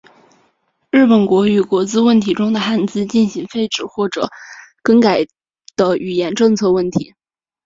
[0.89, 4.29] 日本国语国字问题中的汉字进行废止或者
[4.81, 5.27] 更改
[5.75, 7.13] 的语言政策问题。